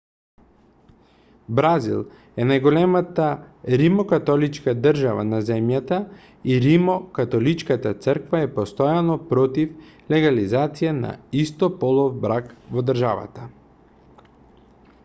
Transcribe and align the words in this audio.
бразил 1.57 1.99
е 2.43 2.47
најголемата 2.51 3.27
римокатоличка 3.81 4.73
држава 4.85 5.25
на 5.33 5.41
земјата 5.51 5.99
и 6.55 6.57
римокатоличката 6.65 7.93
црква 8.07 8.43
е 8.47 8.51
постојано 8.57 9.19
против 9.35 10.11
легализација 10.17 10.95
на 11.05 11.13
истополов 11.45 12.21
брак 12.27 12.53
во 12.79 12.87
државата 12.91 13.49